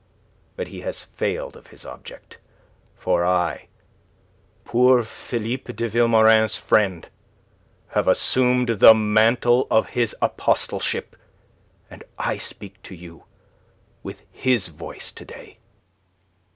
[0.55, 2.39] But he has failed of his object.
[2.97, 3.67] For I,
[4.65, 7.07] poor Philippe de Vilmorin's friend,
[7.89, 11.15] have assumed the mantle of his apostleship,
[11.87, 13.25] and I speak to you
[14.01, 15.59] with his voice to day."